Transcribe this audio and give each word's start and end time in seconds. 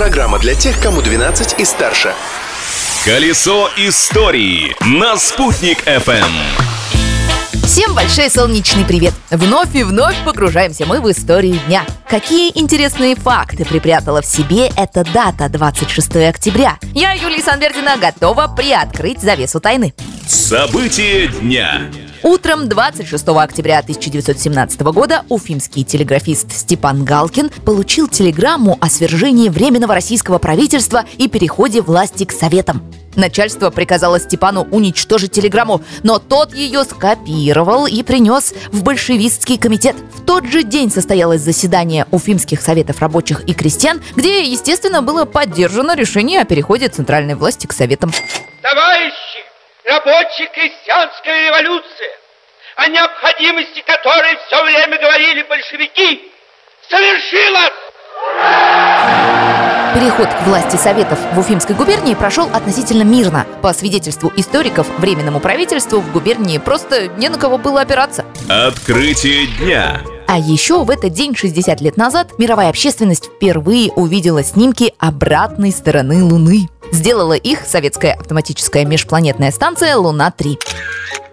Программа 0.00 0.38
для 0.38 0.54
тех, 0.54 0.80
кому 0.80 1.02
12 1.02 1.60
и 1.60 1.64
старше. 1.66 2.14
Колесо 3.04 3.68
истории 3.76 4.74
на 4.80 5.18
«Спутник 5.18 5.86
FM. 5.86 6.24
Всем 7.66 7.94
большой 7.94 8.30
солнечный 8.30 8.86
привет! 8.86 9.12
Вновь 9.30 9.74
и 9.74 9.84
вновь 9.84 10.16
погружаемся 10.24 10.86
мы 10.86 11.02
в 11.02 11.10
историю 11.10 11.60
дня. 11.66 11.84
Какие 12.08 12.50
интересные 12.58 13.14
факты 13.14 13.66
припрятала 13.66 14.22
в 14.22 14.24
себе 14.24 14.68
эта 14.74 15.04
дата 15.04 15.50
26 15.50 16.16
октября? 16.16 16.78
Я, 16.94 17.12
Юлия 17.12 17.42
Санбердина, 17.42 17.98
готова 17.98 18.48
приоткрыть 18.48 19.20
завесу 19.20 19.60
тайны. 19.60 19.92
События 20.26 21.26
дня. 21.26 21.82
Утром 22.22 22.68
26 22.68 23.28
октября 23.28 23.78
1917 23.78 24.80
года 24.82 25.24
уфимский 25.30 25.84
телеграфист 25.84 26.52
Степан 26.52 27.02
Галкин 27.02 27.48
получил 27.64 28.08
телеграмму 28.08 28.76
о 28.78 28.90
свержении 28.90 29.48
Временного 29.48 29.94
российского 29.94 30.36
правительства 30.36 31.06
и 31.16 31.28
переходе 31.28 31.80
власти 31.80 32.24
к 32.24 32.32
Советам. 32.32 32.82
Начальство 33.16 33.70
приказало 33.70 34.20
Степану 34.20 34.68
уничтожить 34.70 35.32
телеграмму, 35.32 35.82
но 36.02 36.18
тот 36.18 36.54
ее 36.54 36.84
скопировал 36.84 37.86
и 37.86 38.02
принес 38.02 38.52
в 38.70 38.82
большевистский 38.82 39.56
комитет. 39.56 39.96
В 40.14 40.24
тот 40.24 40.44
же 40.44 40.62
день 40.62 40.90
состоялось 40.92 41.40
заседание 41.40 42.06
Уфимских 42.10 42.60
советов 42.60 43.00
рабочих 43.00 43.44
и 43.44 43.54
крестьян, 43.54 44.00
где, 44.14 44.44
естественно, 44.44 45.00
было 45.00 45.24
поддержано 45.24 45.96
решение 45.96 46.42
о 46.42 46.44
переходе 46.44 46.88
центральной 46.88 47.34
власти 47.34 47.66
к 47.66 47.72
советам. 47.72 48.12
Товарищи, 48.62 49.14
рабочая 49.90 50.46
крестьянская 50.46 51.48
революция, 51.48 52.10
о 52.76 52.88
необходимости 52.88 53.82
которой 53.82 54.38
все 54.46 54.62
время 54.64 54.98
говорили 54.98 55.42
большевики, 55.42 56.32
совершилась! 56.88 57.72
Переход 59.94 60.28
к 60.28 60.42
власти 60.46 60.76
Советов 60.76 61.18
в 61.32 61.38
Уфимской 61.38 61.74
губернии 61.74 62.14
прошел 62.14 62.48
относительно 62.54 63.02
мирно. 63.02 63.44
По 63.60 63.72
свидетельству 63.72 64.32
историков, 64.36 64.86
Временному 64.98 65.40
правительству 65.40 65.98
в 66.00 66.12
губернии 66.12 66.58
просто 66.58 67.08
не 67.08 67.28
на 67.28 67.38
кого 67.38 67.58
было 67.58 67.80
опираться. 67.80 68.24
Открытие 68.48 69.46
дня. 69.58 70.00
А 70.28 70.38
еще 70.38 70.84
в 70.84 70.90
этот 70.90 71.12
день, 71.12 71.34
60 71.34 71.80
лет 71.80 71.96
назад, 71.96 72.38
мировая 72.38 72.68
общественность 72.68 73.26
впервые 73.26 73.90
увидела 73.90 74.44
снимки 74.44 74.94
обратной 74.98 75.72
стороны 75.72 76.22
Луны. 76.22 76.68
Сделала 76.92 77.34
их 77.34 77.60
советская 77.66 78.14
автоматическая 78.14 78.84
межпланетная 78.84 79.50
станция 79.50 79.96
«Луна-3». 79.96 80.58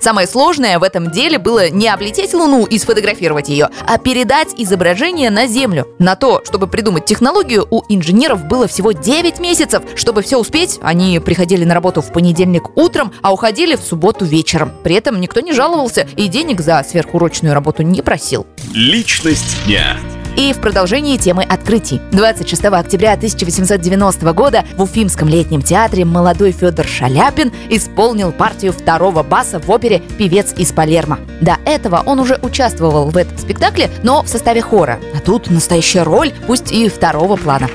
Самое 0.00 0.26
сложное 0.26 0.78
в 0.78 0.82
этом 0.82 1.10
деле 1.10 1.38
было 1.38 1.68
не 1.68 1.86
облететь 1.86 2.32
Луну 2.32 2.64
и 2.64 2.78
сфотографировать 2.78 3.50
ее, 3.50 3.68
а 3.86 3.98
передать 3.98 4.54
изображение 4.56 5.28
на 5.28 5.46
Землю. 5.46 5.88
На 5.98 6.16
то, 6.16 6.40
чтобы 6.46 6.68
придумать 6.68 7.04
технологию, 7.04 7.66
у 7.70 7.82
инженеров 7.90 8.46
было 8.46 8.66
всего 8.66 8.92
9 8.92 9.40
месяцев. 9.40 9.82
Чтобы 9.96 10.22
все 10.22 10.38
успеть, 10.38 10.78
они 10.80 11.20
приходили 11.20 11.64
на 11.64 11.74
работу 11.74 12.00
в 12.00 12.12
понедельник 12.12 12.76
утром, 12.78 13.12
а 13.20 13.32
уходили 13.32 13.76
в 13.76 13.82
субботу 13.82 14.24
вечером. 14.24 14.72
При 14.82 14.94
этом 14.94 15.20
никто 15.20 15.40
не 15.40 15.52
жаловался 15.52 16.08
и 16.16 16.28
денег 16.28 16.62
за 16.62 16.82
сверхурочную 16.88 17.52
работу 17.52 17.82
не 17.82 18.00
просил. 18.00 18.46
Личность 18.72 19.58
дня. 19.66 19.98
И 20.36 20.52
в 20.52 20.60
продолжении 20.60 21.16
темы 21.16 21.42
открытий. 21.42 22.00
26 22.12 22.64
октября 22.66 23.12
1890 23.14 24.32
года 24.32 24.64
в 24.76 24.82
Уфимском 24.82 25.28
летнем 25.28 25.62
театре 25.62 26.04
молодой 26.04 26.52
Федор 26.52 26.86
Шаляпин 26.86 27.52
исполнил 27.68 28.32
партию 28.32 28.72
второго 28.72 29.22
баса 29.22 29.58
в 29.58 29.70
опере 29.70 30.02
«Певец 30.18 30.54
из 30.56 30.72
Палермо». 30.72 31.18
До 31.40 31.56
этого 31.64 32.02
он 32.06 32.20
уже 32.20 32.38
участвовал 32.42 33.10
в 33.10 33.16
этом 33.16 33.36
спектакле, 33.38 33.90
но 34.02 34.22
в 34.22 34.28
составе 34.28 34.62
хора. 34.62 35.00
А 35.14 35.20
тут 35.20 35.50
настоящая 35.50 36.02
роль, 36.02 36.32
пусть 36.46 36.72
и 36.72 36.88
второго 36.88 37.36
плана. 37.36 37.68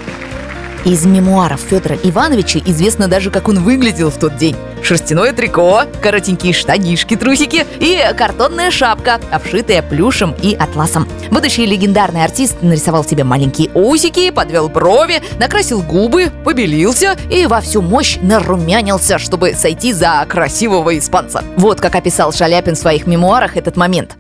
Из 0.86 1.04
мемуаров 1.04 1.62
Федора 1.62 1.98
Ивановича 2.04 2.60
известно 2.64 3.08
даже, 3.08 3.32
как 3.32 3.48
он 3.48 3.64
выглядел 3.64 4.12
в 4.12 4.20
тот 4.20 4.38
день. 4.38 4.56
Шерстяное 4.84 5.34
трико, 5.34 5.86
коротенькие 6.00 6.54
штанишки, 6.54 7.16
трусики 7.16 7.66
и 7.80 8.00
картонная 8.16 8.70
шапка, 8.70 9.20
обшитая 9.32 9.82
плюшем 9.82 10.36
и 10.44 10.54
атласом. 10.54 11.08
Будущий 11.32 11.66
легендарный 11.66 12.24
артист 12.24 12.58
нарисовал 12.62 13.04
себе 13.04 13.24
маленькие 13.24 13.72
усики, 13.74 14.30
подвел 14.30 14.70
брови, 14.70 15.24
накрасил 15.40 15.82
губы, 15.82 16.32
побелился 16.44 17.18
и 17.32 17.48
во 17.48 17.62
всю 17.62 17.82
мощь 17.82 18.20
нарумянился, 18.22 19.18
чтобы 19.18 19.56
сойти 19.56 19.92
за 19.92 20.24
красивого 20.30 20.96
испанца. 21.00 21.44
Вот 21.58 21.82
как 21.82 21.96
описал 21.96 22.32
Шаляпин 22.32 22.76
в 22.76 22.78
своих 22.78 23.08
мемуарах 23.08 23.58
этот 23.58 23.76
момент. 23.76 24.16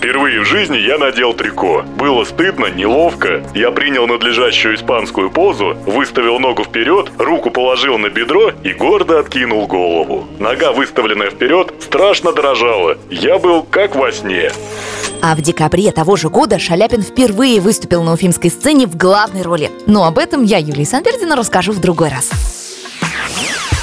Впервые 0.00 0.40
в 0.40 0.46
жизни 0.46 0.78
я 0.78 0.96
надел 0.96 1.34
трико. 1.34 1.82
Было 1.98 2.24
стыдно, 2.24 2.70
неловко. 2.70 3.44
Я 3.54 3.70
принял 3.70 4.06
надлежащую 4.06 4.74
испанскую 4.76 5.30
позу, 5.30 5.76
выставил 5.84 6.38
ногу 6.38 6.64
вперед, 6.64 7.12
руку 7.18 7.50
положил 7.50 7.98
на 7.98 8.08
бедро 8.08 8.50
и 8.64 8.72
гордо 8.72 9.18
откинул 9.18 9.66
голову. 9.66 10.26
Нога, 10.38 10.72
выставленная 10.72 11.28
вперед, 11.28 11.74
страшно 11.80 12.32
дрожала. 12.32 12.96
Я 13.10 13.38
был 13.38 13.62
как 13.62 13.94
во 13.94 14.10
сне. 14.10 14.50
А 15.20 15.34
в 15.34 15.42
декабре 15.42 15.92
того 15.92 16.16
же 16.16 16.30
года 16.30 16.58
Шаляпин 16.58 17.02
впервые 17.02 17.60
выступил 17.60 18.02
на 18.02 18.14
уфимской 18.14 18.48
сцене 18.48 18.86
в 18.86 18.96
главной 18.96 19.42
роли. 19.42 19.70
Но 19.86 20.06
об 20.06 20.16
этом 20.16 20.44
я, 20.44 20.56
Юлия 20.56 20.86
Санбердина, 20.86 21.36
расскажу 21.36 21.72
в 21.72 21.78
другой 21.78 22.08
раз. 22.08 22.49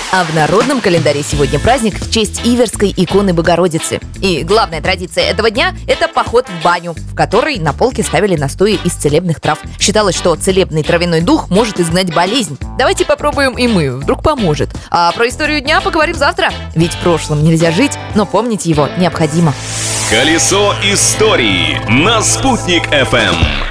А 0.09 0.23
в 0.23 0.33
народном 0.33 0.79
календаре 0.79 1.21
сегодня 1.21 1.59
праздник 1.59 1.99
в 1.99 2.09
честь 2.09 2.41
Иверской 2.45 2.93
иконы 2.95 3.33
Богородицы. 3.33 3.99
И 4.21 4.43
главная 4.43 4.81
традиция 4.81 5.25
этого 5.25 5.51
дня– 5.51 5.75
это 5.87 6.07
поход 6.07 6.47
в 6.47 6.63
баню, 6.63 6.93
в 6.93 7.13
которой 7.13 7.59
на 7.59 7.73
полке 7.73 8.03
ставили 8.03 8.37
настои 8.37 8.79
из 8.85 8.93
целебных 8.93 9.41
трав. 9.41 9.59
Считалось, 9.79 10.15
что 10.15 10.35
целебный 10.35 10.83
травяной 10.83 11.19
дух 11.19 11.49
может 11.49 11.81
изгнать 11.81 12.13
болезнь. 12.13 12.57
Давайте 12.77 13.03
попробуем 13.03 13.57
и 13.57 13.67
мы, 13.67 13.97
вдруг 13.97 14.23
поможет. 14.23 14.69
А 14.89 15.11
про 15.11 15.27
историю 15.27 15.59
дня 15.59 15.81
поговорим 15.81 16.15
завтра. 16.15 16.51
Ведь 16.73 16.93
в 16.93 16.99
прошлом 16.99 17.43
нельзя 17.43 17.71
жить, 17.71 17.97
но 18.15 18.25
помнить 18.25 18.65
его 18.65 18.87
необходимо. 18.97 19.53
Колесо 20.09 20.73
истории 20.83 21.81
на 21.89 22.21
«Спутник 22.21 22.87
FM. 22.87 23.66